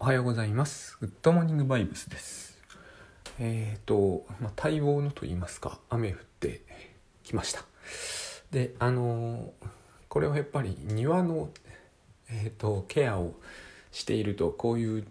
[0.00, 0.96] おはようございます。
[1.00, 2.56] グッドモーニングバイブスです。
[3.40, 6.62] えっ、ー、と、まあ、待望のと言いますか、雨降って
[7.24, 7.64] きました。
[8.52, 9.52] で、あの
[10.08, 11.50] これはやっぱり庭の、
[12.30, 13.34] えーと、ケアを
[13.90, 15.04] しているとこういう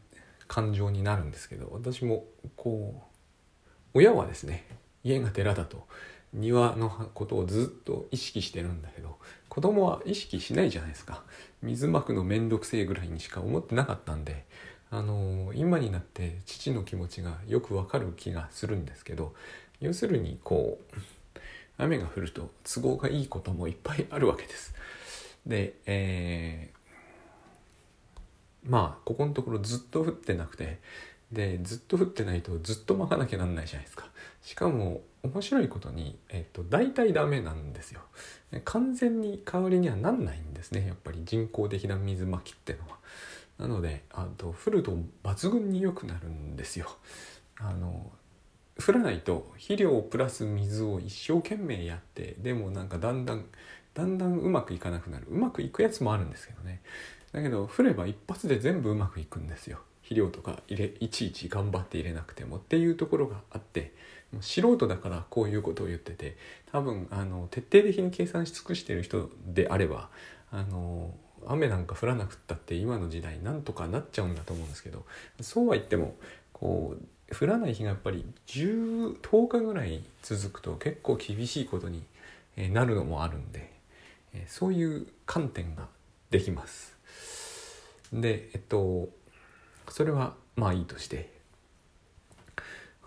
[0.48, 2.24] 感情になるんですけど、私も
[2.56, 4.66] こう、親はですね、
[5.04, 5.86] 家が寺だと
[6.34, 9.18] 庭のことをずっと意識してるんだけど
[9.50, 11.24] 子供は意識しないじゃないですか
[11.62, 14.46] 水まくのめんどくせえぐらいにしか思ってなかったんで
[14.90, 19.34] あの今になって父の気持ちがよくわかる気がするんですけど
[19.82, 20.98] 要するにこう
[21.78, 24.74] 雨が降ると都合がいいこともいっぱいあるわけです。
[25.46, 30.80] で、えー、まあここのところずっと降ってなくて
[31.32, 34.08] でずっと降ってないとずっと巻かなきゃなんないじゃないですか。
[34.42, 38.02] しかも面白いことに、えっと、大体ダメなんですよ。
[38.64, 42.97] 完全に代わりにはなんないんですねやっぱり人工的な水まきってのは。
[43.58, 46.88] なのであと降ると抜群に良くなるんですよ。
[47.60, 48.12] あの
[48.80, 53.46] 降らないと肥料プラス水を一生懸命やってでもなんかだんだん
[53.96, 55.26] だんだんうまくいかなくなる。
[55.30, 56.82] うまくいくやつもあるんですけどね。
[57.32, 59.80] だけど降れば一発で全部うまくいくんですよ。
[60.08, 63.94] 肥料とか入れいちいち頑張って入れなくてもっていうところがあって
[64.32, 66.38] もう素人だからこういうことを言ってて
[66.72, 70.10] 多分あの徹底的に計算し尽くしてる人であれば
[70.50, 71.14] あの
[71.50, 75.06] 雨なんか降らなくったって今の時代なんとかなっちゃうんだと思うんですけど
[75.42, 76.16] そうは言っても
[76.54, 82.04] こう降らない日がやっぱり 10, 10日ぐらい続くと結構厳しいことに
[82.72, 83.72] なるのもあるんで
[84.48, 85.88] そういう観点が
[86.30, 86.96] できます。
[88.14, 89.10] でえっと
[89.90, 91.30] それはまあいいとして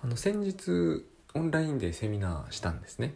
[0.02, 1.04] あの先日
[1.34, 3.14] オンラインでセミナーしたんですね。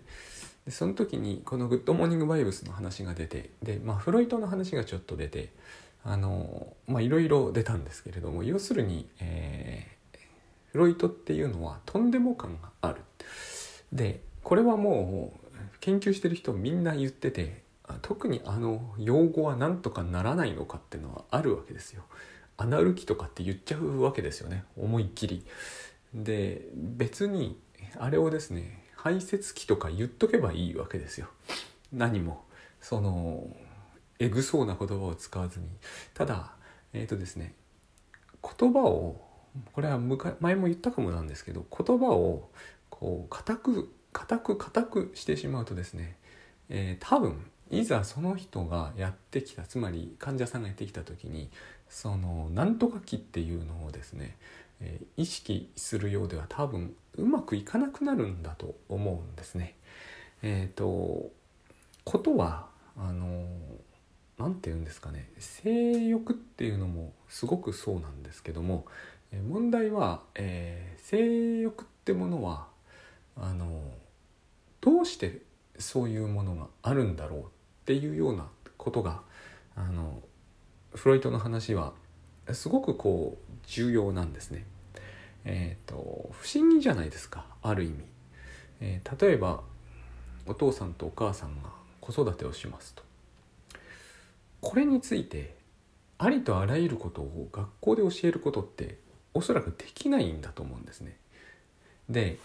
[0.64, 5.50] でその時にこの「グッドモーニングバイブス」の話が出てで、まあ、フロイトの話がちょっと出て
[6.04, 10.18] あのまあいろいろ出たんですけれども要するに、えー、
[10.72, 13.00] フロイトっていうのはとんでも感がある。
[13.92, 15.44] でこれはもう
[15.80, 17.62] 研究してる人みんな言ってて
[18.02, 22.04] 特にあの用語は何とかならないのかっていうのはあるわけですよ。
[22.56, 25.44] アナルキとかって言っちゃうわけですよね思いっきり。
[26.14, 27.58] で別に
[27.98, 31.26] あれをですね排泄期とか言っとけばいいわけですよ。
[31.92, 32.42] 何も。
[32.80, 33.46] その
[34.18, 35.66] えぐそうな言葉を使わずに。
[36.14, 36.52] ただ
[36.94, 37.52] えっ、ー、とですね
[38.42, 39.20] 言葉を
[39.74, 39.98] これは
[40.40, 42.48] 前も言ったかもなんですけど言葉を
[42.88, 46.16] こう固く固く固くしてしまうとですね、
[46.70, 51.50] えー、多分いざその人がやってきたつまり患者さんがやってきた時に
[51.90, 54.38] そのなんとか期っていうのをですね
[54.80, 59.76] えー、意識するようでは多分うまくいかなくなるんだと思うんですね。
[60.42, 61.30] えっ、ー、と
[62.04, 62.66] ことは
[62.96, 63.46] あの
[64.38, 68.84] 何て言うんですかね性欲っていうのもすごくそうなんですけども
[69.48, 72.66] 問題は、えー、性欲ってものは
[73.36, 73.82] あの
[74.80, 75.42] どうして
[75.78, 77.44] そういうものがあるんだろうっ
[77.86, 78.46] ていうような
[78.76, 79.22] ことが
[79.74, 80.20] あの
[80.94, 81.92] フロイトの話は
[82.52, 84.66] すごくこう重要なんですね。
[85.44, 87.94] えーと、不思議じゃないですかある意味、
[88.80, 89.60] えー、例えば
[90.46, 93.02] お父さんとお母さんが子育てをしますと
[94.60, 95.54] これについて
[96.18, 98.98] ありとあらゆることを学校で教えることって
[99.34, 101.16] おそらくできないんだと思うんですね。
[102.08, 102.38] で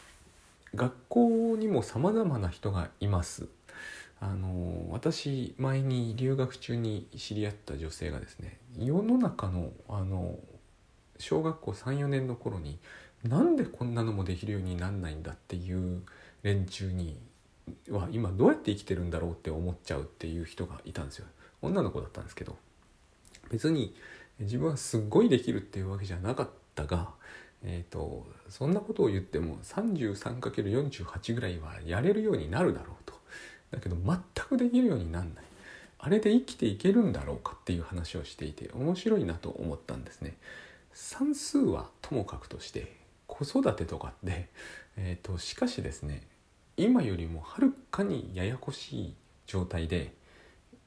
[0.75, 3.47] 学校にもさまざまな人がいます。
[4.21, 10.37] あの私前に留学中に知り合った女性がですね世の中のあの
[11.19, 12.79] 小学校34年の頃に
[13.23, 16.01] なんでこんなのもできるようになんないんだっていう
[16.41, 17.19] 連中に
[17.89, 21.27] は今どうやって生きてるんだろうって思っちゃうっていう人がいたんですよ。
[21.61, 22.57] 女の子だったんですけど。
[23.49, 23.95] 別に
[24.39, 27.09] 自分はすっごいできるっていうわけじゃなかったが、
[27.63, 33.13] えーと、そんなことを言っても 33×48 ぐらいはやれるようになるだろうと。
[33.71, 35.43] だけど全くできるようになんない。
[36.01, 40.37] あれで生きていけるんだろうかっていう話をしていて面白いなと思ったんですね。
[41.01, 42.91] 算数はともかくとして
[43.25, 44.49] 子育てとかって、
[44.97, 46.21] えーと、しかしですね
[46.75, 49.15] 今よりもはるかにややこしい
[49.47, 50.13] 状態で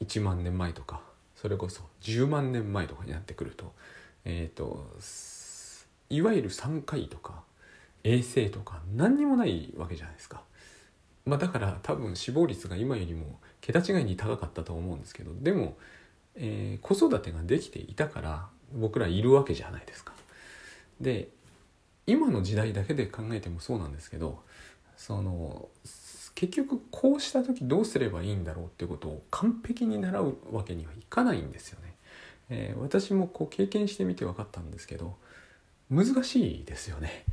[0.05, 1.00] 1万年前とか
[1.35, 3.73] それこそ10万年前とかになってくると,、
[4.26, 4.87] えーと、
[6.11, 7.43] いわゆる3回とか
[8.05, 10.43] 衛星とか何にもないわけじゃないですか。
[11.25, 15.76] まあ、だから多分死亡率が今よりも桁違いに高かったと思うんですけどでも、
[16.35, 20.13] えー、子育てができていたから僕らいるわけじゃないですか。
[21.01, 21.29] で
[22.07, 24.41] 今の時代だけで考えてもそうなんですけど
[24.97, 25.69] その
[26.35, 31.95] 結局こうした時どうすればいいんだろうってことを完璧に習うわけにはいかないんですよね。
[32.51, 35.17] えー、私もこう経験してみて分かったんですけど
[35.91, 37.25] 難しいですよね。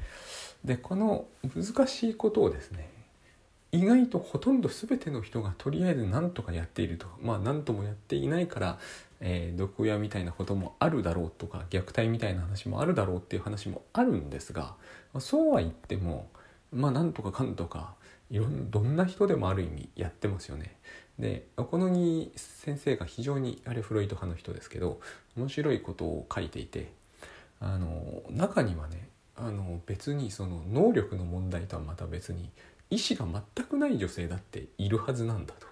[0.63, 1.25] でこの
[1.55, 2.89] 難しいことをですね
[3.71, 8.79] 意外とほとんど全ての人がとりあえず何とかやっているとまあ何ともやっていないから、
[9.21, 14.75] えー、毒親みたいなこともあるだろうとか虐待みたいな話もあるだろうっていう話もあるんですが
[15.19, 16.29] そうは言っても
[16.71, 17.95] まあなんとかかんとか
[18.31, 20.75] いろんどんな人でもある意味やってますよね。
[21.17, 25.01] でこの木先生が非常にあれフロイト派の人ですけど
[25.35, 26.93] 面白いことを書いていて
[27.59, 32.49] あの中にはねあの別にその能力の問題とはまた別に
[32.89, 35.67] 意思が全くない女性だっているはずなんだと。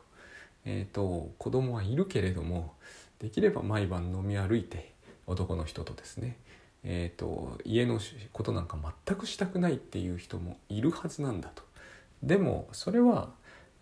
[0.69, 2.73] えーと、子供はいるけれども
[3.19, 4.93] できれば毎晩飲み歩いて
[5.25, 6.37] 男の人とですね、
[6.83, 7.99] えーと家の
[8.31, 11.63] ことなんか全くしたくないっていう人もいるはずなんだと。
[12.23, 13.29] でもそれは、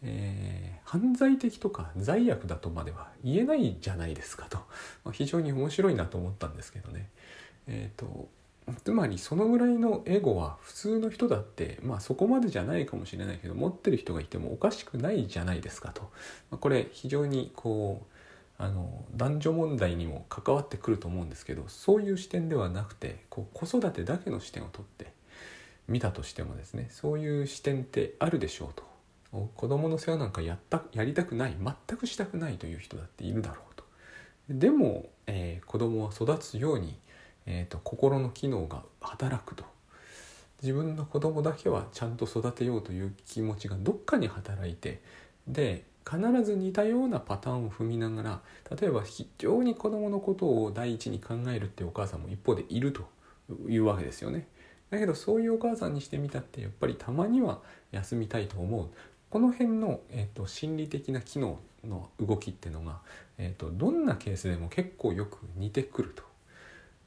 [0.04, 4.58] えー、犯罪的とか罪悪だとまでは言えないじゃないですかと、
[5.04, 7.10] まあ、非常に面白いなと思ったんですけどね。
[7.68, 8.28] えーと、
[8.84, 16.02] つまりそのぐらいのエゴは普通の人だってまあそこまでじゃないかもしれないけど持ってる人がいてもおかしくないじゃないですかと、
[16.52, 18.15] まあ、これ非常にこう
[18.58, 25.12] あの男女問題にも関わってくると思うんですけどそういう視点ではなくてこう子育てだけの視点をとって
[25.88, 28.84] 見たとしてもですねそういう視点ってあるでしょうと。
[29.56, 33.84] 子供の世話なんかやったやりたくない全くしたくないという人だっているだろうと。
[34.50, 36.98] でも、えー、子供は育つように、
[37.46, 39.66] えーと、心の機能が働くと。
[40.62, 45.02] 自分の子供だけはちゃんと育てようという気持ちがどっかに働いて
[45.48, 48.42] で必ず似たようなパターンを踏みながら
[48.80, 53.08] 例えば非常に子供のことを第一に考えるっていうお母さんも一方でいると
[53.68, 54.48] いうわけですよね。
[54.92, 57.60] だけどそういうお母さんにしてみたってやっぱりたまには
[57.92, 58.90] 休みたいと思う
[59.36, 63.00] この辺の、えーと、心理的な機能の動きっていうのが、
[63.38, 66.24] えーと、どんなケースでも結構よく似てくると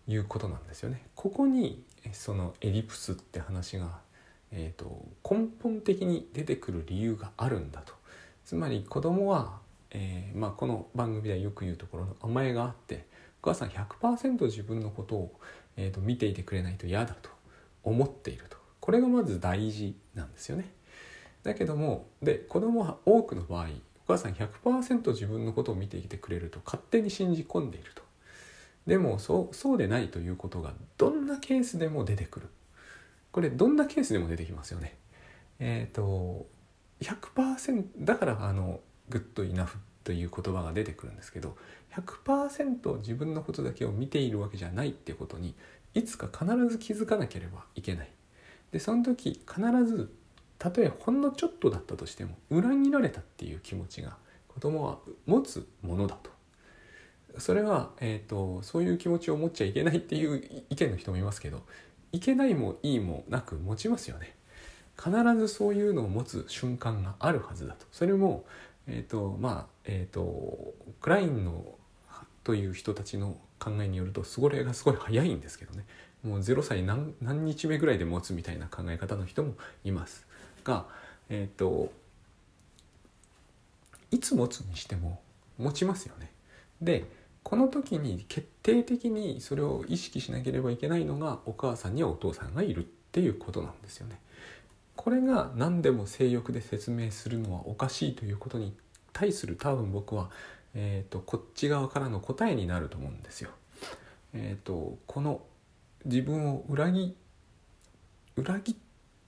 [0.06, 1.06] いうことなんですよね。
[1.14, 1.82] ここに
[2.12, 4.00] そのエリプスって話が、
[4.50, 7.94] えーと、根本的に出てくる理由があるんだと。
[8.49, 9.59] つまり子供は、
[9.91, 13.05] えーまあ、この番組ではよく言うところの甘えがあって
[13.43, 15.39] お母さん100%自分のことを、
[15.77, 17.29] えー、と見ていてくれないと嫌だと
[17.83, 20.73] 思っているとこれがまず大事なんですよね。
[21.43, 23.69] だけどもで子供は多くの場合お
[24.06, 28.03] 母さん100%自分のことを見ていてくれると勝手に信じ込んでいると。
[28.87, 32.49] でもそうそうでないということがどんなケースでも出てくる。
[33.31, 34.97] これどんなケースでも出てきますよね。
[35.59, 36.47] えっ、ー、と
[37.00, 41.56] 100%だからあのグッドイナフという言葉が出てくるんですけど
[41.95, 45.55] 100%自分のことだけを見ているわけじゃないってことに
[45.95, 48.11] いつか必ず気づかなければいけない。
[48.71, 50.12] でその時必ず
[50.59, 54.17] たとえほんのちょっとだったとしても裏切られたっていう気持ちが
[54.49, 56.31] 子供は持つものだと。
[57.39, 61.62] それは、えーと、そういう気持ちを持っちゃいけないっていう意見の人もいますけど
[62.11, 64.35] いけないもいいもなく持ちますよね。
[64.99, 68.45] 必ずそういうのを持つ瞬間があるはずだとそれも
[68.89, 71.65] えっ、ー、とまあえっ、ー、とクラインの
[72.43, 75.85] という人たちの考えによるとそれがすごい早いんですけどね
[76.25, 77.15] もう0歳何
[77.45, 79.55] 日目ぐらいで持つみたいな考え方の人も
[79.85, 80.27] います
[80.65, 80.87] が
[81.29, 81.93] えっ、ー、と
[84.11, 85.21] いつ持つにしても
[85.59, 86.33] 持ちますよね。
[86.81, 87.05] で
[87.43, 94.20] この時に決定的にそれを意識しなければいけないのがお母さんにはお父さんがいるっていうことなんですよね。
[94.98, 98.74] これが何でも性欲で説明するのはおかしいということに
[99.12, 100.28] 対する多分僕は、
[100.74, 103.50] えーと、こっち側からの答えになると思うんですよ。
[104.34, 105.40] えーと、この
[106.05, 107.14] 自分を裏切
[108.34, 108.76] 裏切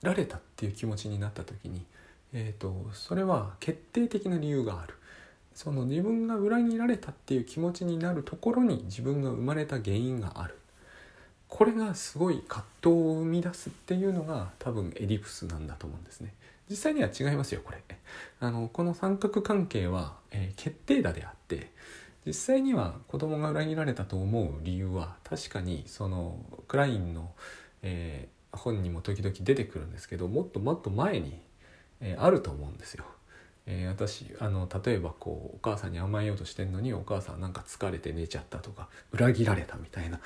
[0.01, 1.85] られたっていう気持ちになった時に、
[2.33, 4.95] えーと、それは決定的な理由がある。
[5.55, 10.57] その自分が裏切られたっていう気持ちになるところに自分が生まれた原因がある。
[11.51, 16.33] これがすごい葛藤を生み出すっていうのが多分エリプスなんだと思うんですね。
[16.69, 17.77] 実際には違いますよこれ。
[18.39, 21.69] あのこの三角関係は、えー、決定打であって
[22.25, 26.37] 実際には子供が裏切られたと思う理由は確かにその
[26.69, 27.31] クラインの、
[27.83, 31.37] えー、本にも時々出てくるんですけどもっともっと前に、
[31.99, 33.03] えー、あると思うんですよ。
[33.67, 40.19] えー、私あの例えばこうお母さんに甘えようとしてんのにお母さんなんか疲れて寝ちゃったとか裏切られたみたいな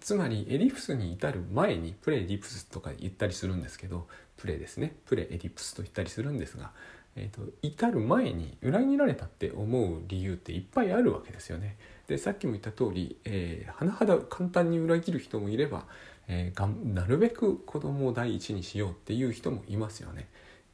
[0.00, 4.06] つまりエリプスに至る前にプレエリプスとか言ったりするんですけど
[4.36, 6.72] プレですねプレエリプスと言ったりするんですが、
[7.16, 11.76] えーと、至る前に裏切られたって思う理由っていっぱいあるわけですよね。
[12.08, 15.86] でさっきも言った通り、えー、甚だ簡単に裏切る人もいれば、
[16.28, 20.28] えー、がなるべく子供を第一にしようっていう人もいますよね。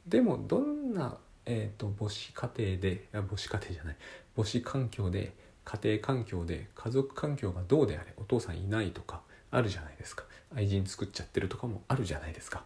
[0.07, 1.17] でもどんな
[1.51, 3.95] えーと、母子家庭で母子家庭じゃない。
[4.35, 5.33] 母子環境で
[5.65, 10.25] 家庭環境で家族環境がどうであれお父さんいないとかあるじゃないですか。
[10.55, 12.63] 愛人作っちゃってるとかもあるじゃないですか。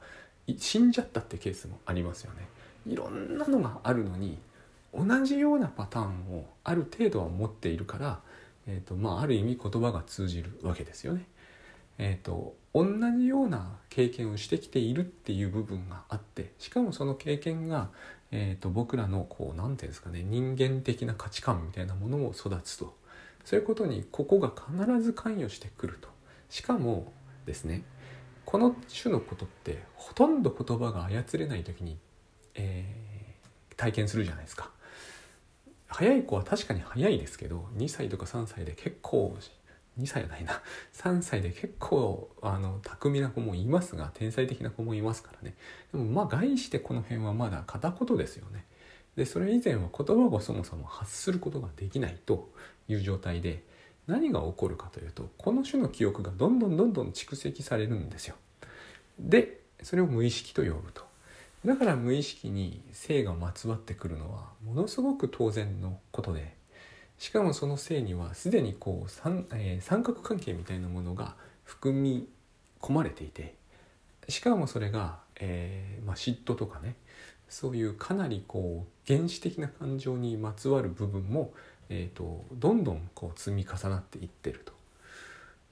[0.58, 2.46] 死んじゃったってケースもありますよね。
[2.86, 4.38] いろんなのがあるのに
[4.94, 8.20] 同じようなパターンをある程度は持っているから、
[8.68, 11.26] えーとまあ、ある意味言葉が通じるわけですよね。
[11.98, 12.86] えーと、同
[13.18, 17.90] じような経験をしてきているっていう部分があってしかもその経験が、
[18.36, 22.96] えーと、僕らのこう何て言うんですかね人間的な価値観みたいなものを育つと
[23.46, 26.10] そういうことにここが必ず関与してくると
[26.50, 27.14] しかも
[27.46, 27.84] ですね
[28.44, 32.00] この種のことってほとんど言葉が操れない時に、
[32.56, 34.70] えー、体験するじゃないですか。
[35.88, 39.38] 早い子は確かに早いですけど2歳とか3歳で結構
[40.00, 40.62] 2歳はないな。
[40.94, 45.56] 3歳で結構あの巧みな子もいますが天才的な子もいますからね。
[45.92, 48.66] でもまあ概してこの辺はまだ片言ですよね。
[49.16, 52.52] でそれ以前は言葉をそもそも発することができないと
[52.88, 53.64] いう状態で
[54.08, 58.36] 何が起こるかというとこの種の記憶がどんどんどんどん蓄積されるんですよ。
[59.20, 61.04] でそれを無意識と呼ぶと。
[61.66, 66.56] だから無意識に性がまつわってくるのはものすごく当然のことで
[67.24, 72.28] しかもその性にはすでにこう三,、えー、三角関係みたいなものが含み
[72.82, 73.56] 込まれていて
[74.28, 76.98] しかもそれが、えーまあ、嫉妬とかね
[77.48, 81.54] そういうかなりこう原始的な感情にまつわる部分も、
[81.88, 84.74] えーと、どんどんこう積み重なっていってると。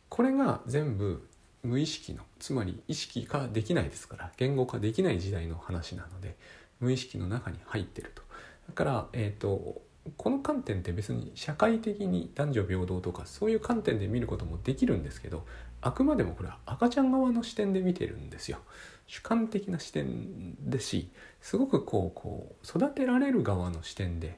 [0.08, 1.28] これが全部
[1.64, 6.38] 無意識のつまり意識化できないですから言語化できない時代の話なので
[6.80, 8.22] 無意識の中に入ってると。
[8.70, 15.46] だから、えーとこの観点って別に社会的に男女平等とかそういう観点で見ることもできるんですけど
[15.82, 18.60] あくまでもこれは赤ちゃん側の視点で見てるんですよ。
[19.08, 21.10] 主観的な視点ですし
[21.42, 24.38] すごくこうこう育てられる側の視点で、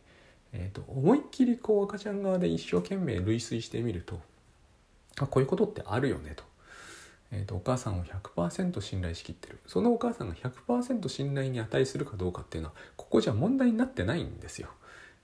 [0.51, 4.20] えーと、思いっきりこう赤ちゃん側で一生懸命類推してみると
[5.20, 6.43] あこういうことってあるよねと。
[7.32, 14.70] えーと、お母さんを100%信頼しきってるそのお母さんが100%信頼に値するかどうかっていうのはここじゃ問題になってないんですよ。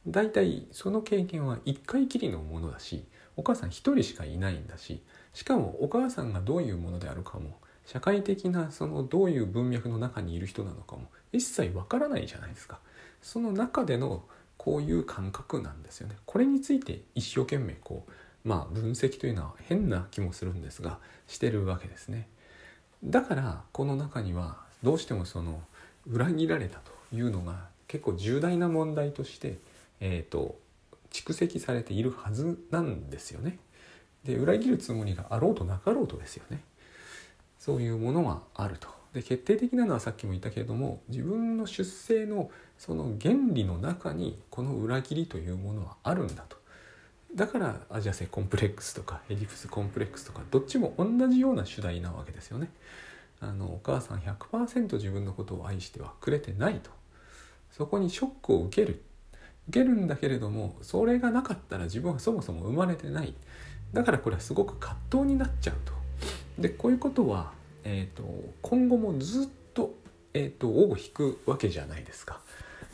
[0.07, 3.03] 大体その経験は1回きりのものだし
[3.35, 5.01] お母さん1人しかいないんだし
[5.33, 12.79] しかもお母さんがどういうものであるかも社会的なそのどういう文脈の中にいる人なのかも一切わからないじゃないですか。
[13.21, 14.23] その中での
[14.57, 16.15] こういう感覚なんですよね。
[16.25, 18.11] これについて一生懸命こう
[18.47, 22.27] まあ分析というのは変な気もするんですがしてるわけですね。
[23.03, 25.61] だからこの中にはどうしてもその
[26.07, 29.57] 裏切られたというのが結構重大な問題として
[29.99, 30.59] えーと、
[31.11, 33.57] 蓄積されているはずなんですよね。
[34.23, 36.61] で裏切るつもりがあろうとなかろうとですよね。
[37.57, 38.87] そういうものはあると。
[39.13, 46.57] で決定的なのはさっきも言ったけれども自分の出生のその原理の中にこの裏切りというものはあるんだと。
[47.35, 52.69] だからアジア性コンプレックスとかエディプスコンプレックスとかどっちも同じような主題なわけですよね。
[53.41, 56.91] あのお母さん100%自分のことを愛してはくれてないと。
[57.71, 59.01] そこにショックを受ける
[59.71, 63.33] けるんだけれどもそれがなかったら自分はそもそも生まれてない
[63.93, 65.93] だからこれはすごく葛藤になっちゃうと。
[66.59, 68.23] でこういうことは、えーと、
[68.61, 69.95] 今後もずっと,、
[70.33, 72.41] えーと、尾を引くわけじゃないですか。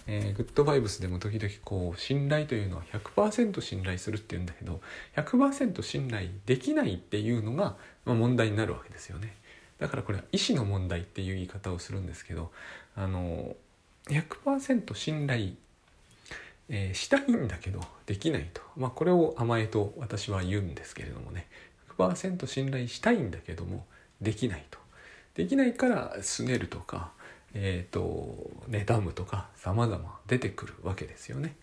[0.07, 4.79] えー、グッドバイブスでも時々こう信頼というのは100%信頼するっていうんだけど
[5.15, 9.35] 100%信頼できないっていうのが、まあ、問題になるわけですよね。
[9.79, 12.51] だからこれは意思の問題っていう言い方をするんですけど
[12.95, 13.55] あの
[14.05, 15.53] 100%信頼
[16.69, 21.47] えー、したいんだけどできないと、まあ、これを甘えと私は言うんですけれどもね
[21.97, 23.85] 100%信頼したいんだけども
[24.21, 24.79] できないと
[25.35, 27.11] できないからすねるとか
[27.53, 31.55] えっ、ー、と妬むとか様々出てくるわけですよね。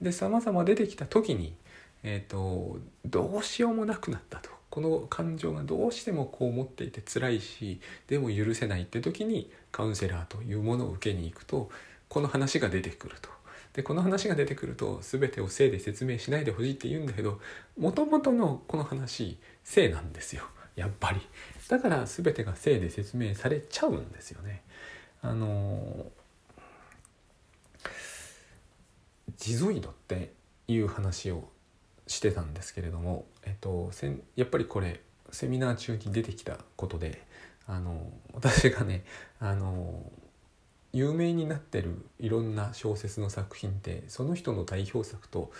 [0.00, 1.54] で様々出てきた時に、
[2.02, 11.70] えーと、どうしようもなくなったとこの感情がどうしてもこう思っていて辛いしでも許せないって時にカウンセラーというものを受けに行くと
[12.08, 13.28] この話が出てくると。
[13.80, 17.40] でこの話が出てくると全てを性で説明しないでほしいって言うんだけど
[17.78, 20.44] もともとのこの話性なんですよ。
[20.76, 21.20] やっぱり。
[21.68, 24.62] だから全てが性で説明されちゃうんですよね。
[25.22, 26.10] あの
[29.38, 30.32] 地蔵イドって
[30.68, 31.48] いう話を
[32.06, 37.22] してたんですけれども、えっと、せんやっぱりこれセミナー中に出てきたことで
[37.66, 39.04] あの私がね
[39.38, 40.02] あの
[40.92, 45.52] 有名になってるいろんな小説の作品ってその人の代表作と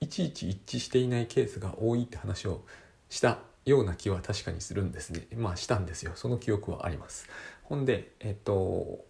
[0.00, 2.62] いちいち一致していないケースが多いって話を
[3.10, 5.26] したような気は確かにするんですね。
[5.36, 6.12] まあしたんですよ。
[6.14, 7.28] その記憶はあります。
[7.64, 9.04] ほんでえっと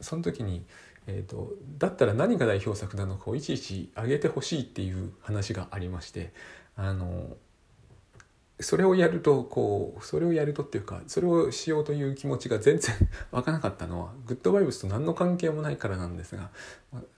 [0.00, 0.64] その時に、
[1.06, 6.32] えっと、だったら何が代表作なのかをいちいち上げてほしいっていう話がありまして
[6.76, 7.36] あの
[8.60, 12.94] それをやるとこうそれをやるとっていうかそれをしようという気持ちが全然
[13.32, 16.50] 湧かなかったのはグッドバイブスと何の関係もないからなんですが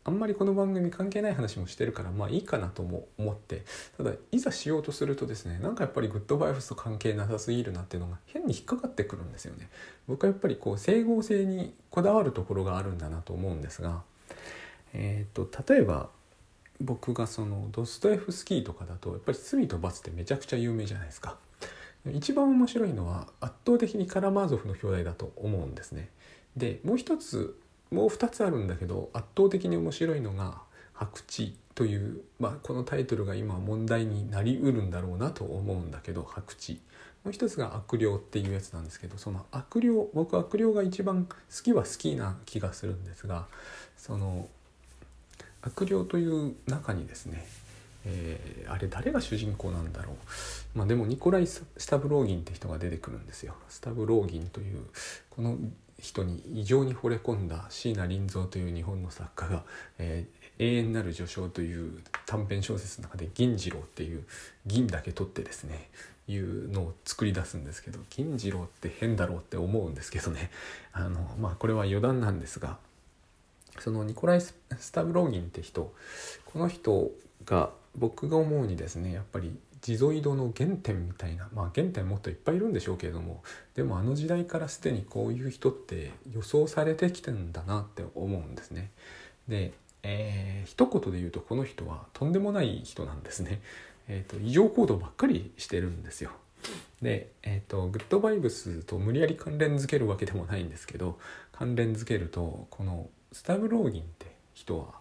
[0.04, 3.64] あんまりこの番組関係ない話もしてるからまあいいかなとも思って
[3.96, 9.68] ただいざしようとするとですねなんかやっぱりグッドバイブスと関係なさすぎるなっていうのが変に引っかかってくるんですよね。
[10.06, 14.02] 僕はやっぱりこう整合性にこだわるところがあるんだなと思うんですが、
[14.92, 16.08] えーと、例えば
[16.80, 21.36] 僕がそのドストエフスキーとかだとやっぱり「罪と罰」ってめちゃくちゃ有名じゃないですか。
[22.12, 26.10] 一番面白いのは圧倒的にカラマーゾフの表題だと思うんですね。
[26.56, 27.58] でもう一つ
[27.90, 30.62] もう2つあるんだけど圧倒的に面白いのが
[30.92, 36.80] 「白地」という、まあ、このタイトルが今問題になりうるんだろうなと思うんだけど「白地」
[37.24, 43.46] もう一つが悪霊っていうやつなんですけどその悪霊僕悪霊が一番好きは好きな気がするんですが
[43.96, 44.48] その
[45.66, 47.44] 悪霊という中にですね、
[48.04, 53.54] えー、あれ誰が主人公なんだろう、まあ、でもニコライ・スタブローギンって人が出てくるんですよ。
[53.68, 54.82] スタブローギンという
[55.30, 55.56] この
[55.98, 59.62] 人に異常に惚れ込んだ椎名林蔵という日本の作家が、
[59.98, 64.24] えー、永遠なる序章という短編小説の中で銀次郎っていう
[64.66, 65.88] 銀だけ取ってですね
[66.26, 70.50] いうのを作り出すんですけど銀次郎って変だろうって思うんですけどね
[70.92, 72.78] あのまあこれは余談なんですが
[73.78, 74.54] そのニコライ・ス
[74.92, 75.92] タブローギンって人
[76.46, 77.10] この人
[77.44, 83.42] が僕が思うにですねやっぱり地蔵井戸の原点みたいなまあ原点もっといっぱいいるんでしょうけれども
[83.74, 88.90] でもあの時代からすでにこういう人って予想されてきてんだなって思うんですね。
[89.46, 93.60] で、えー、一言で言うとこの人はとんでもない人なんですね。
[94.08, 96.30] えーと、異常行動ばっかりしてるんですよ。
[97.02, 101.18] で、えーと、グッドバイブスと無理やり関連づけるわけでもないんですけど
[101.52, 104.94] 関連づけるとこのスタブローギンって人は、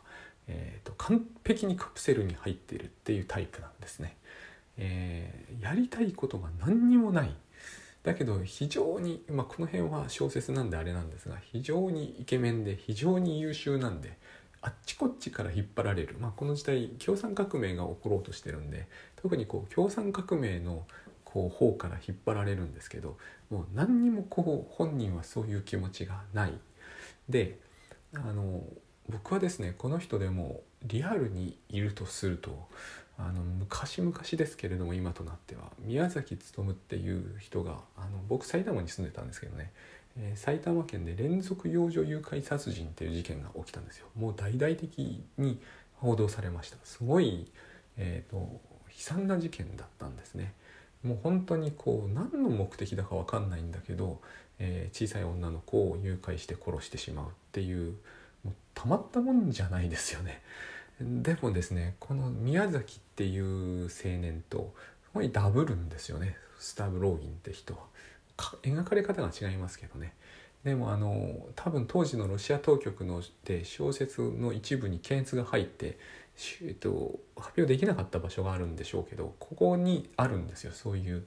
[0.48, 4.18] えーと、完璧にカプセルに入ってるっていうタイプなんですね。
[4.78, 7.36] えー、やりたいことが何にもない
[8.02, 14.17] だけど非常に、まあ、この辺は小説なんであれなんですが非常にイケメンで非常に優秀なんで
[14.62, 20.88] あっちこっちから引っ張られる、まあ、この時代共産革命が起ころうとしてるんで特にこう共産革命の
[21.24, 23.17] こう方から引っ張られるんですけど
[23.52, 26.54] もう何にもこう本人はそういう気持ちがない。
[27.30, 27.60] で
[28.15, 28.63] あの
[29.10, 32.67] 僕はですねこの人でもリアルにいるとすると
[33.17, 39.71] あの昔々ですけれども今となっては宮崎勉っていう人があの僕埼玉に住んでたんですけどね
[40.17, 44.08] えー、埼玉県で連続幼女誘拐殺人っていう事件が起きたんですよ。
[44.15, 45.60] もう大々的に
[45.95, 46.78] 報道されました。
[46.84, 47.47] すごい、
[47.97, 48.60] えーと、悲
[48.95, 50.54] 惨な事件だったんですね。
[51.04, 54.22] もう本当にこう何の目的だか分かんないんだけど、
[54.60, 57.96] えー、小さい女の子を誘拐して殺してしまうっていう
[58.44, 60.42] もうたまったもんじゃないですよね。
[61.02, 63.88] でもですねこの宮崎っていう青
[64.20, 66.38] 年とすごいダブるんですよね。
[66.60, 67.80] スタブローギンって人は。
[68.63, 70.13] 描かれ方が違いますけどね。
[70.63, 75.98] でもあの多分当時のロシア当局ので小説の一部に検閲が入って、
[76.62, 80.72] えっと、発表できなかった場所があるんでしょうけどここにあるんですよ。
[80.74, 81.26] そういう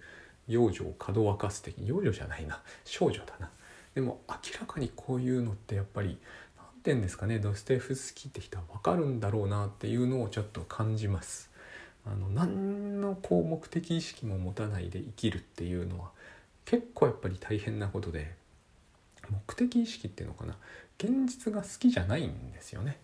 [0.48, 2.62] 幼女をかどわかす的幼女じゃないな。
[2.84, 3.50] 少女だな。
[3.94, 6.18] でも明らかにこういうのってやっぱり
[6.56, 7.38] 何て言うんですかね。
[7.38, 11.50] ドステフスキーって人は分かるんだろうなっていうのをちょっと感じます。
[12.04, 16.10] あの何のこう目的意識も持たないで生きるっていうのは
[16.64, 18.34] 結構やっぱり大変なことで
[19.28, 20.56] 目的意識っていうのかな。
[20.98, 22.98] 現実が好きじゃないんですよね、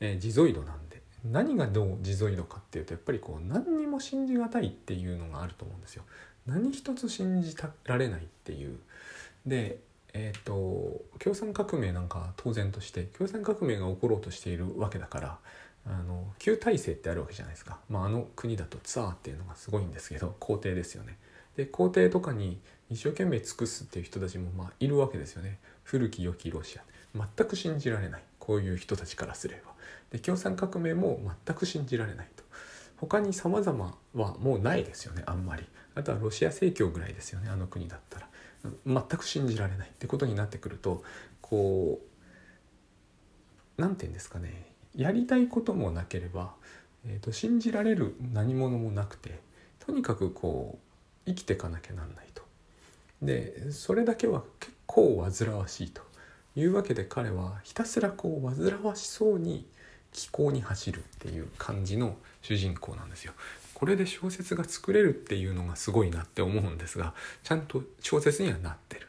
[0.00, 0.83] えー、地蔵井戸なん
[1.24, 6.04] 何がどう地蔵井戸かっていうとやっぱりこう何にも信じがたいっていうのがあると思うんですよ。
[6.46, 8.78] 何一つ信じられないっていう。
[9.46, 9.78] で
[10.16, 15.38] えーと、共産革命なんか当然として共産革命が起ころうとしているわけだから
[15.86, 21.18] あの旧体制ってあるわけじゃないですか、まあ、あの国だとツアーっていうのがすごいんですけど皇帝ですよね。
[21.56, 22.60] で皇帝とかに
[22.90, 25.58] 一生懸命尽くすっていう人たちもまあいるわけですよね。
[25.82, 26.82] 古き良きロシア。
[27.36, 28.22] 全く信じられない。
[28.38, 29.73] こういう人たちからすれば。
[30.14, 32.44] で共産革命も全く信じられないと。
[32.98, 35.64] 他に様々はもうないですよねあんまり。
[35.96, 38.28] あとはロシア正教ぐらいですよねあの国だったら。
[38.86, 39.88] 全く信じられない。
[39.88, 41.02] ってことになってくると
[41.40, 44.70] こう何て言うんですかね。
[44.94, 46.54] やりたいこともなければ、
[47.04, 49.40] えーと、信じられる何者もなくて
[49.80, 50.78] とにかくこ
[51.26, 52.42] う生きていかなきゃなんないと。
[53.20, 56.02] でそれだけは結構煩わしいと。
[56.54, 59.66] いうわけで彼はひたすらこう煩わしそうに
[60.14, 63.34] 気候に走るっていう感じの主人公なんですよ。
[63.74, 69.08] これで小説が作れるっていうのがすごいなって思うんですがちゃんと小説にはなってる。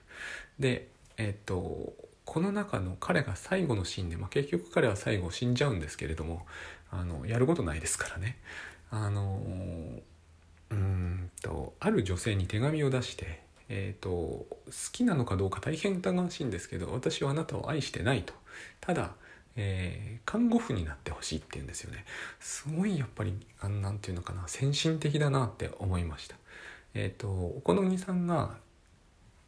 [0.60, 0.88] で
[1.18, 1.94] えっ、と
[2.26, 6.46] この中の彼が最後のシーンで、まあ、結局彼は最後死んじゃうんですけれども
[6.91, 8.38] あのやることないですからね。
[8.89, 9.41] あの
[10.72, 14.46] うんとある女性に手紙を出してえーと、好
[14.91, 18.34] きなのかどうか大変疑わしいんですけど私はあなたを愛してないと
[18.80, 19.15] ただ、
[19.58, 22.06] えー、看護婦になってほしいって言うんですよね。
[22.39, 26.36] すごいやっぱり何て言うのかな先進的だなって思いました。
[26.94, 28.58] えっ、ー、とお好みさんが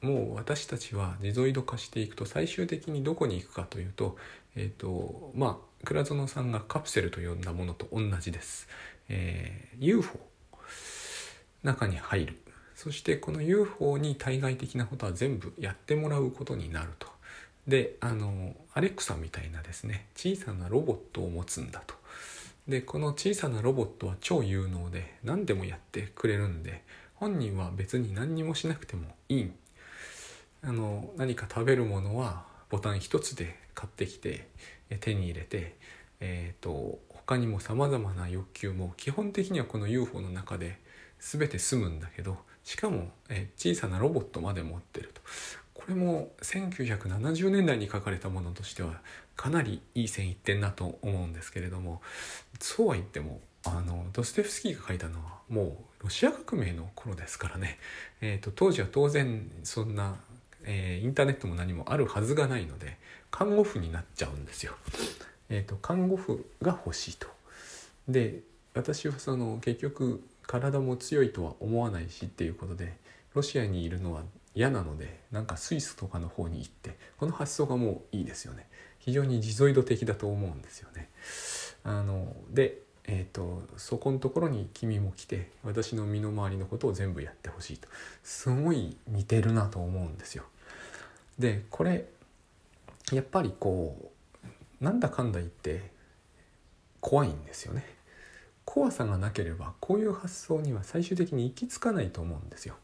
[0.01, 4.17] もう私たちは地蔵井戸化していくと最終的にどこに行くかというと
[4.55, 8.67] えっ、ー、とまあ倉園さんがカプセルと呼んだものと同じです、
[9.09, 10.19] えー、UFO
[11.63, 12.37] 中に入る。
[12.75, 17.16] そしてこの UFO に対外的なことは全部やってもらうことになると。
[17.67, 21.95] であのアレクサみたいなですね小さなロボットを持つんだと。
[22.67, 26.83] でこの小さなロボットは超有能で何でもやってくれるんで
[27.15, 29.51] 本人は別に何にもしなくてもいい
[30.61, 34.49] あの何か食べるものはボタン一つで買ってきて
[34.99, 35.77] 手に入れて、
[36.19, 40.79] えーと、他にもさまざまな欲求も基本的にはこの UFO の中で
[41.19, 45.21] 全て済むんだけどしかも、え小さなロボットまで持ってると
[45.77, 48.99] これも1970年代に書かれたものとしては
[49.35, 52.01] かなりいい線いってんなと思うんですけれども
[52.59, 57.77] そうは言ってもあのドステフスキーが書いたのはもうロシア革命の頃ですからね、
[58.21, 60.15] えーと、当時は当然そんな、
[60.63, 62.97] えー、インターネットも何もあるはずがないので
[63.29, 64.73] 看護婦になっちゃうんですよ。
[65.49, 67.27] えーと看護婦が欲しいと。
[68.07, 68.41] で
[68.73, 72.93] 私はその結局体も強いとは思わないしっていうことで
[73.33, 74.23] ロシアにいるのは
[74.57, 78.67] 嫌なのでなんかスイスとかの方に行ってこの発想がもういいですよね
[78.97, 81.09] 非常にジゾイド的だと思うんですよね
[81.83, 87.87] あのでえーと、そこのところに君も来て私の身の回りのことを全部やってほしいと
[88.21, 90.43] すごい似てるなと思うんですよ。
[91.39, 92.05] でこれ
[93.13, 94.11] やっぱりこ
[94.81, 95.89] うなんだかんだ言って
[96.99, 97.85] 怖いんですよね。
[98.65, 102.75] 怖さがなければこういう発想には最終的に行き着かないと思うんですよ。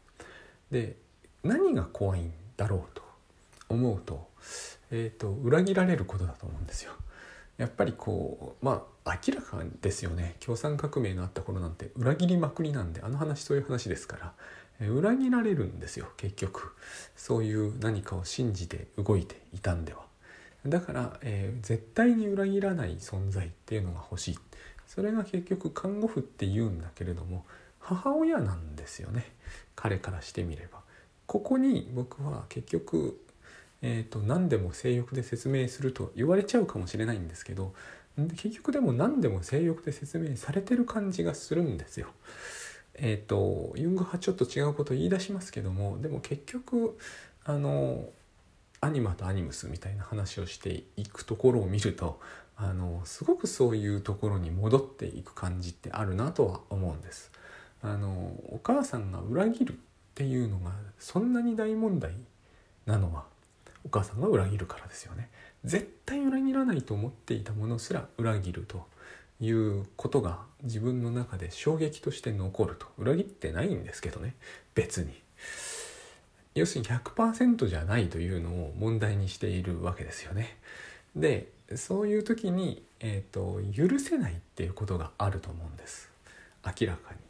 [0.70, 0.96] で
[1.44, 3.02] 何が怖いんだろうと
[3.68, 4.28] 思うと,、
[4.90, 6.92] えーと、裏切られることだと思うんですよ。
[7.56, 14.34] やっぱりこうまあ明らかですよね共産革命のあった頃なんて裏切りまくりなんであの話そういう話ですか
[14.80, 16.74] ら、裏切られるんですよ結局
[17.14, 20.04] そういう何かを信じて動いていたんでは。
[20.66, 24.38] だから、えー、絶対に裏切らない存在っていうのが欲しい
[24.86, 27.44] それが結局看護婦って言うんだけれども
[27.80, 29.30] 母親なんですよね
[29.76, 30.83] 彼からしてみれば。
[31.26, 33.20] ここに僕は結局、
[33.82, 37.72] えーと、何でも性欲で説明すると言われちゃうかもしれないんですけど
[38.16, 42.08] 結局でも何でも性欲で説明されてる感じがするんですよ。
[42.94, 46.96] えっ、ー、とユング派ちょっと違うこと言い出しますけどもでも結局
[47.44, 48.08] あの
[48.80, 52.20] アニマとアニムスみたいな話をしていくところを見ると
[52.56, 57.32] あのすごくそういうところに戻っていく感じってあるなとは思うんです。
[57.82, 58.10] あの
[58.48, 59.78] お母さんが裏切る
[60.14, 62.12] っていうのがそんなに大問題
[62.86, 63.24] なのは
[63.84, 65.28] お母さんが裏切るからですよね。
[65.64, 68.86] 絶対裏切らないと思っていたものすら裏切ると
[69.40, 74.36] いうことが自分の中で衝撃として残ると裏切ってないんですけどね
[74.76, 75.20] 別に。
[76.54, 80.56] 要するに100%じゃないというのを問題にしているわけですよね。
[81.16, 86.08] でそういう時に、えーと、許せないっていうことがあると思うんです
[86.64, 87.23] 明らかに。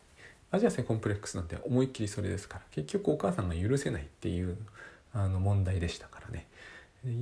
[0.54, 4.56] アジア性コンプレックスなんて思いっきりそれですから結局お母さんが許せないっていう
[5.12, 6.46] あの問題でしたからね。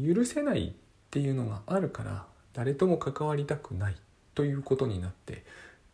[0.06, 0.72] 許せないっ
[1.10, 3.96] ていうのがあるから誰とも関わりたくない
[4.34, 5.44] ということになって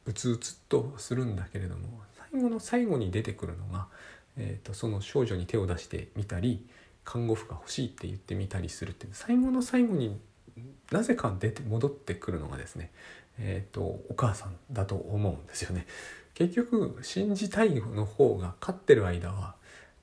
[0.05, 3.87] うつうつっとするんだけれども最後の最後に出てくるのが、
[4.37, 6.67] えーとその少女に手を出してみたり
[7.05, 10.21] 看護婦が欲しいって言ってみたりするって最後の最後に
[10.91, 12.91] なぜか出て戻ってくるのがですね、
[13.39, 15.87] えーと、お母さんだと思うんですよね。
[16.39, 19.57] 結局信じたいの方が勝ってる間は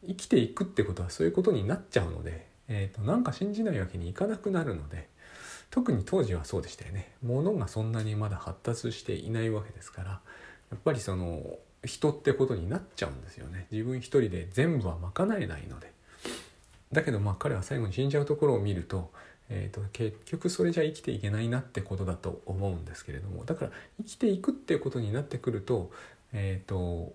[0.06, 5.08] 生きていくってことはそういうことになっちゃうので、えーと、なんか信じないわけにいかなくなるので
[5.72, 7.14] 特に当時はそうでしたよね。
[7.24, 10.20] 物がそんなにまだ発達していないわけですからや
[10.76, 11.42] っぱりその
[11.86, 13.68] 人ってことになっちゃうんですよね。
[13.72, 15.94] 自分一人で全部は賄えないので。
[16.92, 19.10] だけどまあ彼は最後に死んじゃうところを見ると
[19.50, 25.92] えーと、結局それじゃ生きていけないなってことだと思うんですけれどもだから生きていくっていうことになってくると,、
[26.38, 27.14] えーと、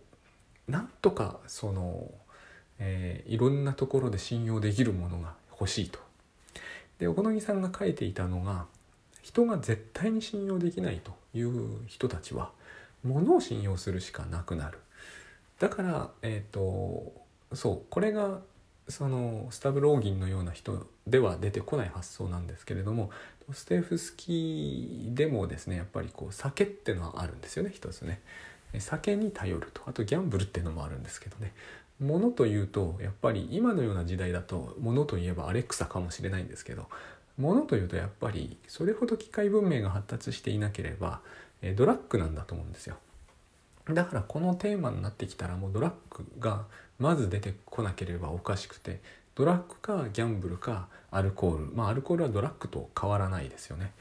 [0.67, 2.11] なんとかその、
[2.79, 5.99] えー、いろんなところで信用できるものが欲しいと。
[6.99, 8.67] で小此木さんが書いていたのが
[9.23, 12.51] 人が絶対に信用できないという人たちは
[13.05, 14.79] 物を信用するしかなくなる。
[15.59, 17.13] だから、えーと
[17.53, 18.41] そうこれが
[18.89, 23.11] そのスタブローギンのような人では出てこない発想なんですけれども
[23.53, 28.21] ステフスキーでもですねやっぱりこう酒ってのはあるんですよね一つね。
[28.79, 29.83] 酒に頼ると。
[29.87, 31.53] あとギャンブルっていうのもあるんですけどね。
[32.01, 36.87] 物というとやっぱり今のような時代だと物といえばアレクサかもしれないんですけど
[37.37, 41.21] 物というとやっぱりそれほど機械文明が発達していなければ
[41.77, 42.97] ドラッグなんだと思うんですよ。
[43.89, 46.65] だからこのテーマになってきたらもうドラッグが
[46.99, 49.01] まず出てこなければおかしくて
[49.35, 51.67] ドラッグかギャンブルかアルコール。
[51.75, 53.93] まあアルコールはドラッグと変わらないですよね。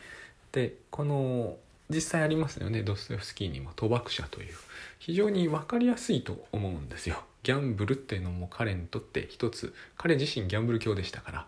[0.51, 1.57] でこの
[1.89, 2.83] 実際ありますよね。
[2.83, 4.53] ドストエフスキーにも賭博者という。
[4.99, 7.23] 非常に分かりやすいと思うんですよ。
[7.43, 11.47] ギャンブルっていうのも彼にとって一つ彼自身ギャンブル教でしたから。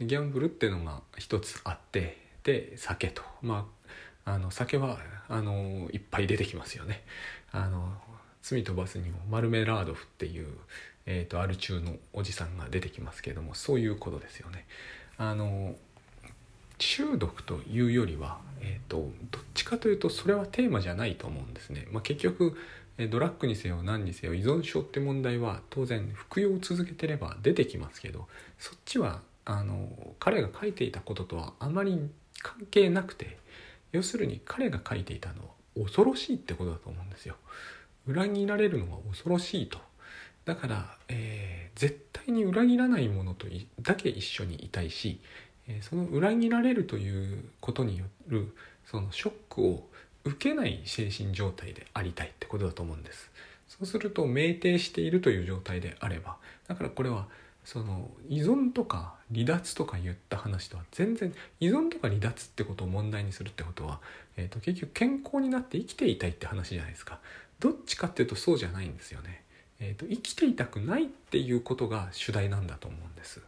[0.00, 3.22] ギャンブルっていうのが一つあってで酒と。
[3.42, 3.68] ま
[4.24, 7.02] ああの酒はあのいっぱい出てきますよね。
[7.52, 7.92] あの
[8.42, 10.48] 罪飛ばすにもマルメラードフっていう、
[11.06, 14.66] えーと、アル中のおじさんが出てきますけどもそういうことですよね。
[15.18, 15.74] あの
[16.78, 22.56] 中毒というよりは、えーと、どっちかというとそれはテーマじゃないと思うんですね、まあ、結局
[23.10, 28.26] ドラッグにせよ何にせよ依存症って問題は当然服用を続けてれば出てきますけど
[28.58, 29.88] そっちはあの
[30.18, 32.10] 彼が書いていたこととはあまり
[32.42, 33.38] 関係なくて
[33.92, 37.36] 要するに彼が書いていたのは恐ろしいってことだと思うんですよ。
[38.06, 39.78] 裏切られるのが恐ろしいと。
[40.44, 43.46] だから、えー、絶対に裏切らないものと
[43.80, 45.20] だけ一緒にいたいし、
[45.68, 48.54] え、その裏切られるということによる
[48.84, 49.88] そのショックを
[50.24, 53.30] 受けない精神状態でありたいってことだと思うんです。
[53.68, 57.26] そうすると酩酊しているという状態であればだからこれは
[57.64, 64.00] その依存とか離脱とか言った話とは全然依存とか離脱ってことを問題にするってことは、
[64.38, 67.18] えーと、結局健康になって生きていたいって話じゃないですか。
[67.60, 69.42] どっちかっていうとそうじゃないんですよね、
[69.80, 73.42] えーと、生きていたくないっていうことが主題なんだと思うんです。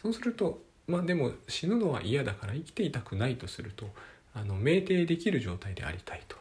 [0.00, 3.86] そうするとまあでも死ぬのは嫌だから生きていたくないとすると
[4.34, 6.36] あの酩酊できる状態でありたいと。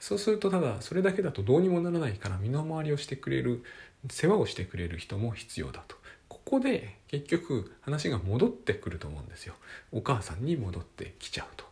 [0.00, 3.62] そうするとただそれだけだとどうにもならないから身の回りをしてくれる
[4.10, 6.02] 世話をしてくれる人も必要だと。
[6.52, 9.54] こで結局話が戻ってくると思うんですよ。
[9.90, 11.71] お母さんに戻ってきちゃうと。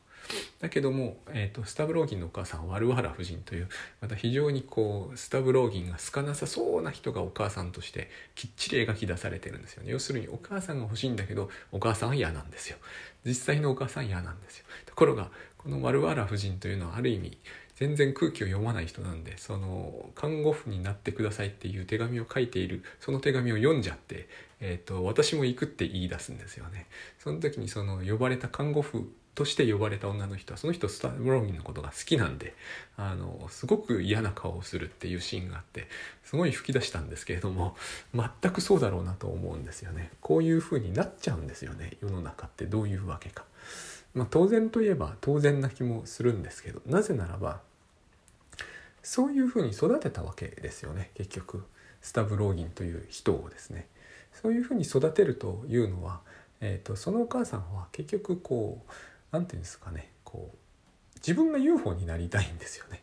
[0.60, 3.68] だけども、えーと、スタブローギンのお母さんはワルワラ夫人という
[4.00, 9.90] また非常にこうスタブローギンが好かなさそうな人がお母さんとしてきっちり描き出されてるんですよね。
[9.90, 12.76] 要するにお母さんが欲しいんだけどお母さんは嫌なんですよ。
[13.24, 14.64] 実際のお母さん嫌なんですよ。
[14.86, 17.38] ところがこのワルワラ夫人というのはある意味
[17.76, 24.28] 全然空気を読まない人なんでその看護婦になってくださいっていう手紙を書いているその手紙を読んじゃって、
[24.60, 26.86] えーと、私も行くって言い出すんですよね。
[27.18, 32.54] その時にその呼ばれた看護婦として呼ばれた女の人はその人スタ・ブローギンのことが好きなんで
[32.96, 35.86] あのすごく嫌な顔をするっていうシーンがあって
[36.24, 37.76] すごい吹き出したんですけれども
[38.14, 40.10] 全くそうだろうなと思うんですよね。
[40.20, 43.44] こういう風になっちゃうんですよね世の中ってどういうわけか。
[44.14, 47.60] まあ、当然といえば当然な気もするんですけどなぜならば
[49.02, 51.64] そういうふうに育てたわけですよね結局
[52.02, 53.86] スタブローギンという人をですね
[54.32, 56.20] そういうふうに育てるというのは、
[56.60, 58.92] えーと、そのお母さんは結局こう
[59.32, 60.56] 何て言うんですかねこう
[61.16, 63.02] 自分が UFO になりたいんですよね。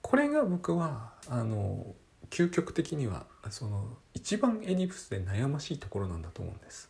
[0.00, 1.94] これが僕はあの
[2.28, 6.88] 究極的にはその一番エディプスで悩ましいところなんだと思うんです。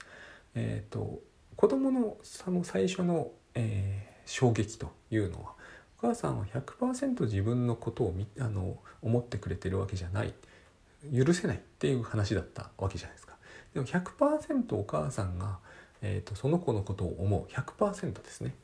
[0.55, 1.21] えーと、
[1.57, 5.53] 子供のその最初の、えー、衝撃というのは
[5.99, 10.35] お母さんは100%自分のことをみあの思ってくれてるわけじゃない
[11.15, 13.32] 許せないっていう話だったわけじゃないですか。
[13.75, 15.59] でも100%お母さんが、
[16.03, 18.55] えーと、その子のことを思う100%ですね。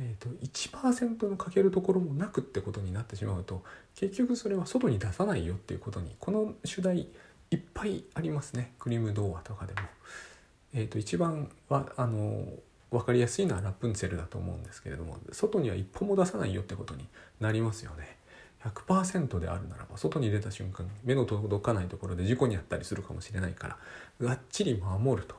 [0.00, 3.62] えーと、1%のかけるところもなくってことになってしまうと
[3.94, 7.08] 結局それは外に出さないよっていうことにこの主題
[7.50, 9.80] いっぱいありますねクリーム童話とかでも。
[10.74, 12.46] えーと一番はあの
[12.92, 17.06] 分かりやすいのはラプンツェルだと思うんですけれども外には一歩も出さないよってことに
[17.40, 18.18] なりますよね。
[18.64, 23.68] 100%であるならば外に出た瞬間目の届かないところで事故に遭ったりするかもしれないか
[24.20, 25.34] らがっちり守ると。
[25.34, 25.38] っ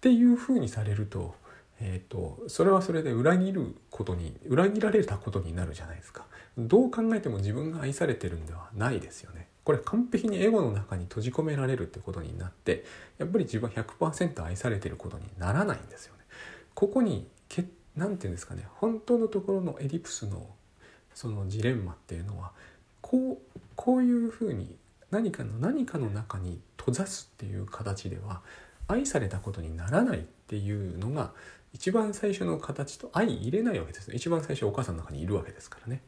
[0.00, 1.34] ていうふうにされると,、
[1.78, 6.24] えーと、それはそれで裏切ることに裏切られたことになるじゃないですか。
[6.56, 9.48] どう考えても自分が愛されてるんではないですよね。
[9.62, 12.84] これ完璧にエゴの中に閉じ込められるってことになって
[13.18, 16.20] やっぱり自分は100%愛されてることにならないんですよね。
[16.74, 17.28] ここに
[17.96, 20.48] 何て言うんですかね本当のところのエディプスの
[21.14, 22.52] そのジレンマっていうのは
[23.00, 24.76] こうこういうふうに
[25.10, 28.42] 何かの何かの中に閉ざすっていう形では
[28.88, 31.32] 愛されたことにならないっていうのが
[31.72, 36.02] 一番最初の形と相入れないわけです一番最初お母さんの中にいるわけですからね。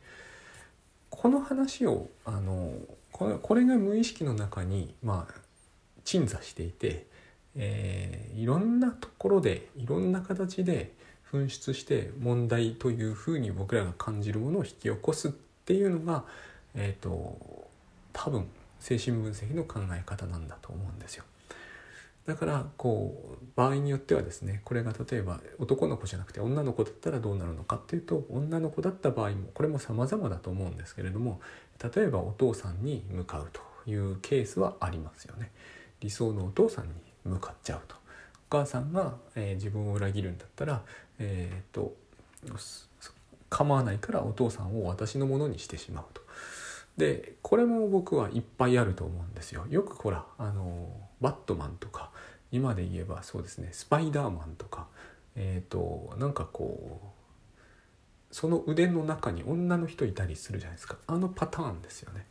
[1.11, 2.73] この話をあの
[3.13, 5.35] これこれが無意識の中にまあ
[6.05, 7.07] 鎮座していて、
[7.55, 10.93] えー、いろんなところでいろんな形で
[11.33, 16.25] 噴出して問題というふうに僕らが感じるものを引き起こすっていうのが、
[16.75, 17.69] えーと、
[18.13, 18.47] 多分
[18.81, 21.25] 精神分析の考え方なんだと思うんですよ。
[22.27, 31.41] だからこう場合によってはですねこれが例えば男の子じゃなくて女の子だったらどうなるのかっていうと女の子だった場合もこれも様々だと思うんですけれども
[31.83, 35.51] 例えばお父さんに向かうというケースはありますよね。
[36.01, 36.93] 理想のお父さんに
[37.25, 37.97] 向かっちゃうと。
[37.97, 37.99] お
[38.51, 40.83] 母さんが、えー、自分を裏切るんだったら、
[41.19, 41.95] えー、っと
[43.49, 46.23] 構わないからお父さんを私のものにしてしまうと。
[46.97, 49.67] でこれも僕はいっぱいあると思うんですよ。
[49.71, 50.89] よくほらあの
[51.21, 52.11] バットマンとか
[52.51, 54.89] 今で言えばそうですねスパイダーマンとか
[55.37, 62.27] えっ、ー、となんかこうその腕の中に女の人いたりするじゃないですかあのパターンですよね。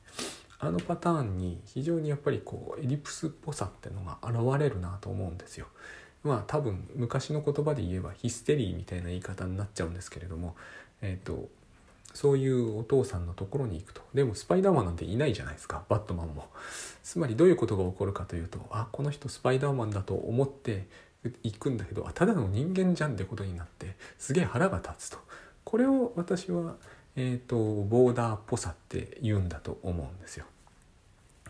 [0.64, 5.66] あのパターンに非常にやっぱりこうエリプスっぽさってのが現れるなと思うんですよ。
[6.24, 10.56] まあ多分昔の言葉で言えばヒステリーみたいな言い方になっちゃうんですけれども
[11.02, 11.50] えっ、ー、と
[12.14, 14.02] そういうお父さんのところに行くと。
[14.14, 15.84] でもスパイダーマンなんていないじゃないですか。
[15.88, 16.50] バットマンも。
[17.04, 20.88] つまりどういうことが起こるかというとあこの人スパイダーマンだと思って
[21.44, 25.18] 行くんだけどあただの人間じゃんってことになってすげえ腹が立つと。
[25.64, 26.76] これを私は、
[27.16, 30.46] えーと、ボーダーっぽさって言うんだと思うんですよ。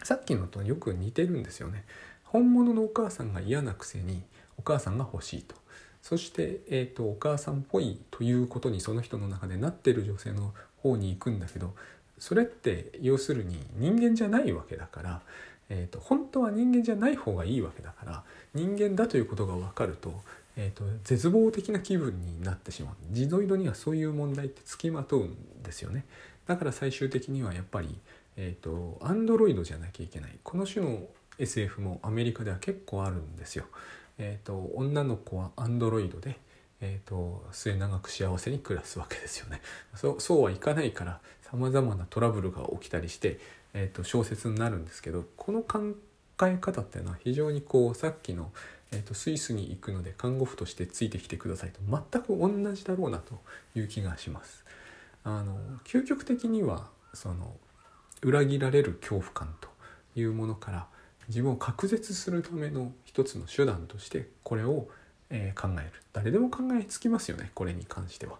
[0.04, 1.86] さっきのとよく似てるんですよね。
[2.24, 4.24] 本物のお母さんが嫌なくせに
[4.62, 5.56] お母さんが欲しいと
[6.02, 11.74] そして、えーと、お母さんっぽいということにその人の中でなってる女性の方に行くんだけど
[12.18, 15.22] それって要するに人間じゃないわけだから、
[15.70, 20.22] えーと、本当は人間じゃない方がいいわけだから人間だということが分かると,、
[20.56, 26.06] えーと、絶望的な気分になってしまうジゾイドにはそういう問題ってつきまとうんですよね。
[26.48, 27.96] だから最終的にはやっぱり
[28.38, 31.00] えーと、アンドロイドじゃなきゃいけないこの種の
[31.38, 33.66] SF もアメリカでは結構あるんですよ。
[34.24, 36.38] えーと、女の子はアンドロイドで、
[36.80, 39.62] えーと、末永く幸せに暮らすわけですよね。
[39.96, 43.40] そそうはいかないからさまざまなトラブルが起きたりして、
[43.74, 45.96] えー、と小説になるんですけどこの考
[46.44, 48.52] え方っていうのは非常にこうさっきの、
[48.92, 53.40] えー、とスイスに行くので看護婦としてついてきてくださいと全く同じだろうなと
[53.74, 54.64] いう気がします。
[55.24, 57.56] あの究極的にはその
[58.22, 59.68] 裏切られる恐怖感と
[60.16, 60.88] いうものから
[61.32, 64.90] 自分を隔絶するための一つの手段としてこれを、
[65.30, 68.38] え考える誰でも考えつきますよねこれに関しては。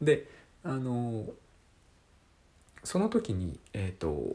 [0.00, 0.28] で
[0.62, 1.24] あの
[2.84, 4.32] その時に、えーと、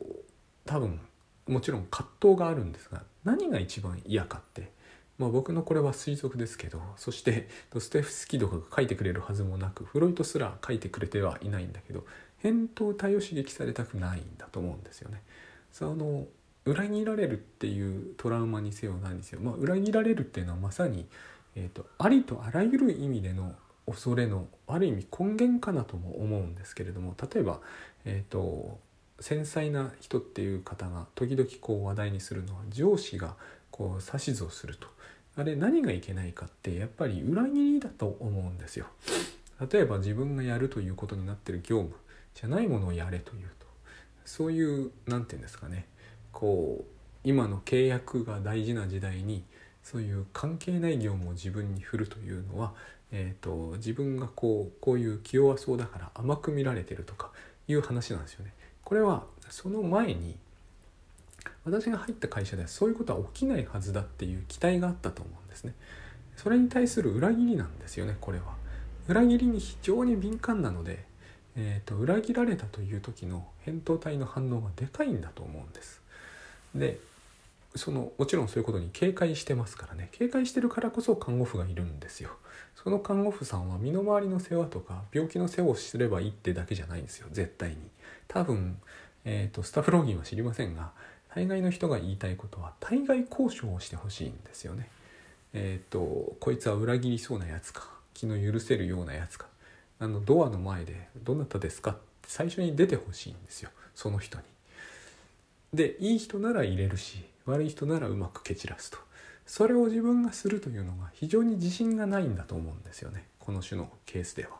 [0.66, 1.00] 多分
[1.48, 4.72] もちろん葛藤があるんですが何が一番嫌かって、
[5.18, 12.06] まあ、僕のこれは推測ですけどそしてドステフスキーとかが書いてくれるはずもなくフロイトすら書いてくれてはいないんだけど
[12.40, 15.24] 返答体を刺激されたくないんだと思うんですよね。
[15.72, 16.28] その
[16.66, 21.06] 裏切られるっていうトラウマにせよ何にせよ、まあ、裏切られるっていうのはまさに、
[21.56, 23.54] えーと、ありとあらゆる意味での
[23.86, 27.60] 恐れのある意味根源かなとも思うんですけれども例えば、
[28.04, 28.80] えーと、
[29.20, 33.36] 繊細な人っていう方が時々こう話題にするのは上司が
[33.70, 34.88] こう指図をすると。
[35.38, 38.86] あれ何がいけないかってやっぱり裏切りだと思うんですよ。
[39.70, 41.94] 例えば自分がやるということになってる業務
[42.34, 43.66] じゃないものをやれというと。
[44.24, 45.88] そういう何て言うんですかね。
[46.36, 46.86] こう
[47.24, 49.44] 今の契約が大事な時代に
[49.82, 52.74] そういう関係ない業務を自分に振るというのは、
[53.12, 57.32] えーと、自分がこうこういう気弱そうだから甘く見られてるとか
[57.70, 58.54] いう話なんですよね。
[58.84, 60.38] これはその前に
[61.64, 65.74] 私が入った会社ではそういうことは起きないはずだっていう期待があったと思うんですね。
[66.36, 68.56] それに対する裏切りなんですよねこれは。
[69.08, 71.06] 裏切りに非常に敏感なので、
[71.56, 76.05] えーと裏切られたという時の扁桃体の反応がでかいんだと思うんです。
[76.76, 77.00] で
[77.76, 80.10] そのもちろんそういうことに警戒してますからね。
[80.14, 82.30] 警戒してるからこそ看護婦がいるんですよ。
[82.76, 87.28] その看護婦さんは身の回りの世話とか病気の世話をすればいいってだけじゃないんですよ。
[87.32, 87.78] 絶対に。
[88.28, 88.78] 多分、
[89.26, 90.92] えーと、スタッフローギンは知りませんが
[91.34, 94.90] 大概の人が言いたいことは対外交渉をしてほしいんですよね。
[95.54, 99.48] えっ、ー、とこいつは裏切りそうなやつか気の許せるようなやつか。
[100.00, 103.70] あのドアの前で「どなたですか?」って最初に出てほしいんですよ。
[103.94, 104.44] その人に。
[105.76, 108.98] でいい人なら入れるし悪い人ならうまく蹴散らすと
[109.46, 114.58] それを自分がするというのが非常に自信がないんだと思うんですよねこの種のケースでは。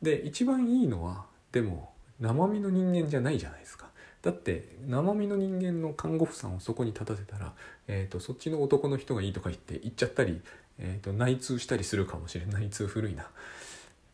[0.00, 3.88] で一番いいのはでも生身の人間じゃないじゃないですか。
[4.22, 7.54] だって生身の人間の看護婦さんをそこに立たせたら、
[7.88, 10.40] えーと、そっちの男の人がいいとか言って言っちゃったり、
[10.78, 13.28] えーと内通したりするかもしれない内通古いな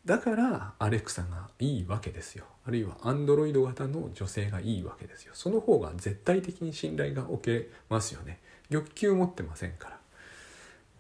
[0.07, 2.45] だからアレクサがいいわけですよ。
[2.67, 5.33] あるいはアンドロイド型の女性がいいわけですよ。
[5.35, 8.39] その方が絶対的に信頼が置けますよね。
[8.71, 9.97] 欲求持ってませんから。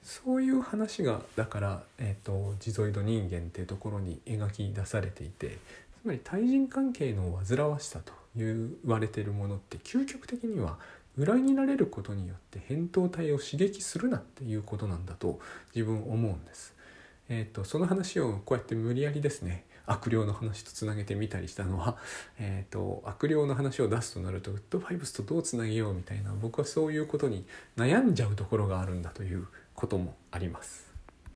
[0.02, 5.58] そういう話がだから、えーと、ジゾイド人間っていうところに描き出されていて
[6.02, 10.78] つまり対人関係の煩わしさと言われているものって究極的には
[11.18, 15.40] 裏切られることによって扁桃体を刺激するなっていうことなんだと
[15.74, 16.75] 自分思うんです。
[17.28, 21.96] えーと、その話をこうやって無理やりですね悪霊の話とつなげてみたりしたのは、
[22.38, 27.44] えーと、悪霊の話を出すとなるとウッドファイブスとどうつなげようみたいな僕はそういうことに
[27.76, 30.85] 悩んじゃうところがあるんだということもあります。